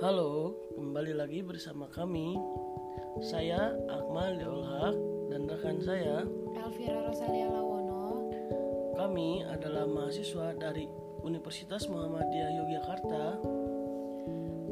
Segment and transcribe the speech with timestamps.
[0.00, 2.32] Halo, kembali lagi bersama kami.
[3.20, 4.96] Saya Akmal Deolhak
[5.28, 6.24] dan rekan saya.
[6.56, 8.32] Elvira Rosalia Lawono.
[8.96, 10.88] Kami adalah mahasiswa dari
[11.20, 13.44] Universitas Muhammadiyah Yogyakarta.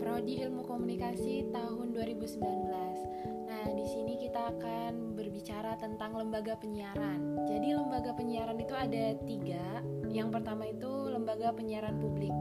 [0.00, 3.52] Prodi Ilmu Komunikasi tahun 2019.
[3.52, 7.45] Nah, di sini kita akan berbicara tentang lembaga penyiaran.
[7.45, 9.84] Jadi lembaga penyiaran itu ada tiga.
[10.08, 12.33] Yang pertama itu lembaga penyiaran publik.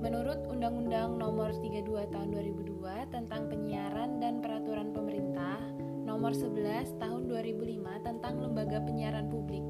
[0.00, 5.60] Menurut Undang-Undang Nomor 32 Tahun 2002 tentang penyiaran dan peraturan pemerintah
[6.08, 9.60] Nomor 11 Tahun 2005 tentang lembaga penyiaran publik.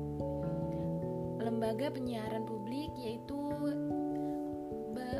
[1.42, 3.38] Lembaga penyiaran publik yaitu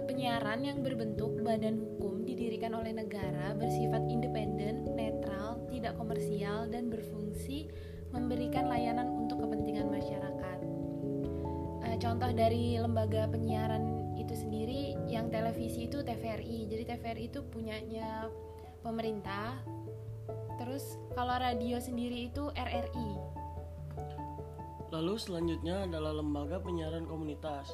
[0.07, 7.67] penyiaran yang berbentuk badan hukum didirikan oleh negara bersifat independen, netral, tidak komersial dan berfungsi
[8.15, 10.59] memberikan layanan untuk kepentingan masyarakat.
[11.89, 13.90] Eh, contoh dari lembaga penyiaran
[14.51, 18.27] sendiri yang televisi itu TVRI jadi TVRI itu punyanya
[18.83, 19.63] pemerintah.
[20.59, 23.11] Terus kalau radio sendiri itu RRI
[24.91, 27.71] lalu selanjutnya adalah lembaga penyiaran komunitas.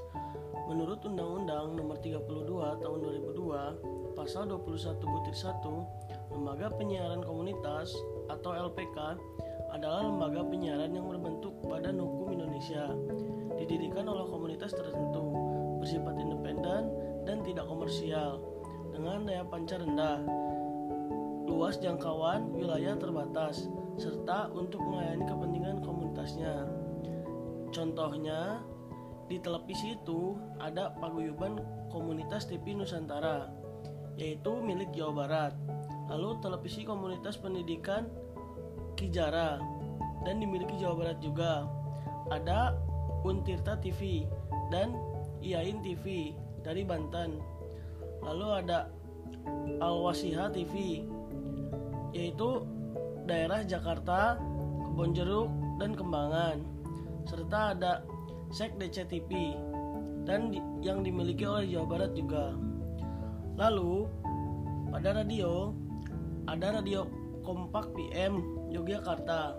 [0.69, 7.94] Menurut Undang-Undang Nomor 32 Tahun 2002 Pasal 21 Butir 1 Lembaga Penyiaran Komunitas
[8.27, 8.98] atau LPK
[9.70, 12.91] adalah lembaga penyiaran yang berbentuk Badan Hukum Indonesia
[13.54, 15.55] didirikan oleh komunitas tertentu
[15.86, 16.90] bersifat independen
[17.22, 18.42] dan tidak komersial
[18.90, 20.18] dengan daya pancar rendah,
[21.46, 26.66] luas jangkauan wilayah terbatas, serta untuk melayani kepentingan komunitasnya.
[27.70, 28.66] Contohnya,
[29.30, 31.62] di televisi itu ada paguyuban
[31.94, 33.46] komunitas TV Nusantara,
[34.18, 35.54] yaitu milik Jawa Barat.
[36.10, 38.10] Lalu televisi komunitas pendidikan
[38.98, 39.62] Kijara
[40.26, 41.70] dan dimiliki Jawa Barat juga.
[42.34, 42.75] Ada
[43.22, 44.26] Untirta TV
[44.75, 47.41] dan Iain TV dari Banten.
[48.24, 48.91] Lalu ada
[49.82, 51.04] Alwasiha TV
[52.16, 52.64] yaitu
[53.28, 54.41] daerah Jakarta,
[54.91, 56.56] Kebonjeruk, dan Kembangan.
[57.28, 57.92] Serta ada
[58.54, 59.52] Sek DC TV
[60.25, 62.54] dan yang dimiliki oleh Jawa Barat juga.
[63.58, 64.06] Lalu
[64.94, 65.75] pada radio
[66.46, 67.04] ada radio
[67.42, 69.54] Kompak PM Yogyakarta.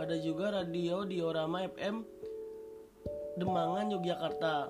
[0.00, 2.19] Ada juga radio Diorama FM
[3.40, 4.68] Demangan Yogyakarta.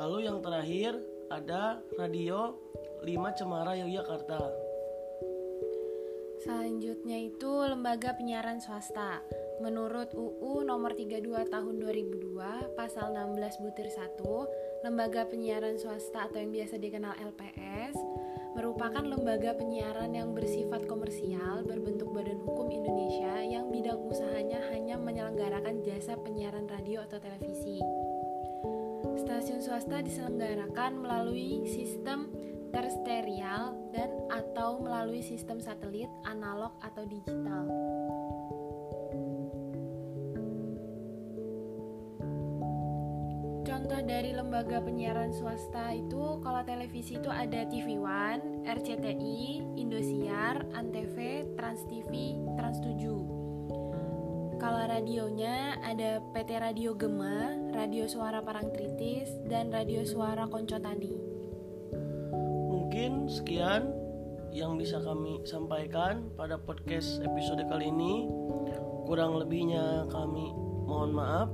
[0.00, 0.96] Lalu yang terakhir
[1.28, 2.56] ada Radio
[3.04, 4.40] 5 Cemara Yogyakarta.
[6.40, 9.20] Selanjutnya itu lembaga penyiaran swasta.
[9.60, 16.56] Menurut UU nomor 32 tahun 2002 pasal 16 butir 1, lembaga penyiaran swasta atau yang
[16.56, 18.00] biasa dikenal LPS
[18.56, 22.95] merupakan lembaga penyiaran yang bersifat komersial berbentuk badan hukum Indonesia
[26.06, 27.82] jasa penyiaran radio atau televisi.
[29.26, 32.30] Stasiun swasta diselenggarakan melalui sistem
[32.70, 37.66] terestrial dan atau melalui sistem satelit, analog atau digital.
[43.66, 51.18] Contoh dari lembaga penyiaran swasta itu kalau televisi itu ada TV One, RCTI, Indosiar, Antv,
[51.58, 52.38] Trans TV,
[54.66, 54.82] Trans 7.
[54.82, 61.14] Kalau radionya ada PT Radio Gema, Radio Suara Parangtritis, dan Radio Suara Koncotani.
[62.74, 63.94] Mungkin sekian
[64.50, 68.26] yang bisa kami sampaikan pada podcast episode kali ini.
[69.06, 70.50] Kurang lebihnya kami
[70.82, 71.48] mohon maaf.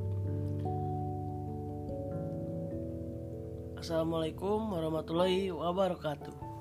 [3.76, 6.51] Assalamualaikum warahmatullahi wabarakatuh.